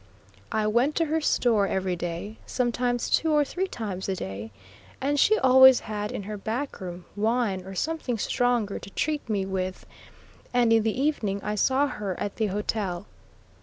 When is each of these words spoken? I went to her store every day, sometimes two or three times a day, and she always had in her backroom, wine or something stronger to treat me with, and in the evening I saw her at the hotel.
I 0.51 0.65
went 0.65 0.95
to 0.95 1.05
her 1.05 1.21
store 1.21 1.67
every 1.67 1.95
day, 1.95 2.39
sometimes 2.47 3.07
two 3.07 3.31
or 3.31 3.45
three 3.45 3.67
times 3.67 4.09
a 4.09 4.15
day, 4.15 4.49
and 4.99 5.19
she 5.19 5.37
always 5.37 5.81
had 5.81 6.11
in 6.11 6.23
her 6.23 6.37
backroom, 6.37 7.05
wine 7.15 7.63
or 7.63 7.75
something 7.75 8.17
stronger 8.17 8.79
to 8.79 8.89
treat 8.89 9.29
me 9.29 9.45
with, 9.45 9.85
and 10.55 10.73
in 10.73 10.81
the 10.81 10.99
evening 10.99 11.39
I 11.43 11.53
saw 11.53 11.85
her 11.85 12.19
at 12.19 12.37
the 12.37 12.47
hotel. 12.47 13.05